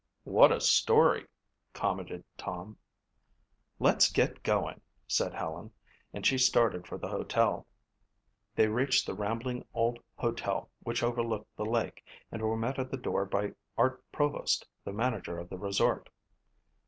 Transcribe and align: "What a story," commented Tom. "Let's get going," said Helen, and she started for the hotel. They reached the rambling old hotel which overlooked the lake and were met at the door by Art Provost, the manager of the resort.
"What 0.23 0.51
a 0.51 0.59
story," 0.59 1.27
commented 1.73 2.23
Tom. 2.35 2.79
"Let's 3.77 4.11
get 4.11 4.41
going," 4.41 4.81
said 5.07 5.31
Helen, 5.31 5.71
and 6.11 6.25
she 6.25 6.39
started 6.39 6.87
for 6.87 6.97
the 6.97 7.07
hotel. 7.09 7.67
They 8.55 8.67
reached 8.67 9.05
the 9.05 9.13
rambling 9.13 9.63
old 9.75 9.99
hotel 10.15 10.71
which 10.81 11.03
overlooked 11.03 11.55
the 11.55 11.65
lake 11.67 12.03
and 12.31 12.41
were 12.41 12.57
met 12.57 12.79
at 12.79 12.89
the 12.89 12.97
door 12.97 13.25
by 13.25 13.53
Art 13.77 14.03
Provost, 14.11 14.67
the 14.83 14.91
manager 14.91 15.37
of 15.37 15.49
the 15.49 15.59
resort. 15.59 16.09